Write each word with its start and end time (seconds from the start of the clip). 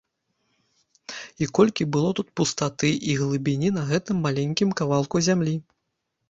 І 1.45 1.47
колькі 1.57 1.83
было 1.95 2.09
тут 2.19 2.27
і 2.31 2.33
пустаты, 2.41 2.89
і 3.11 3.19
глыбіні 3.21 3.69
на 3.77 3.83
гэтым 3.91 4.17
маленькім 4.29 4.69
кавалку 4.83 5.23
зямлі! 5.31 5.55